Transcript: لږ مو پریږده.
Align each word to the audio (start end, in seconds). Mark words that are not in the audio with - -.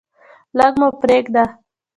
لږ 0.57 0.73
مو 0.79 0.87
پریږده. 1.01 1.43